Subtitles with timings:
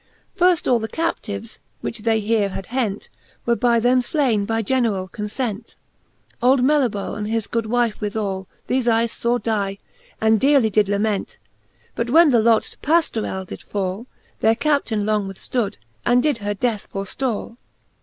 [0.35, 3.07] Firft all the captives, which they here had hent,
[3.45, 5.07] Were by them flaine by general!
[5.07, 5.75] conient.
[6.41, 9.77] Old Melibosy and his good w^ife withall, Thefe eyes faw die,
[10.19, 11.37] and dearely did lament:
[11.93, 14.07] But when tht lot to Pajlorell did fall.
[14.39, 17.55] Their Captaine long withftood, and did her death forftall.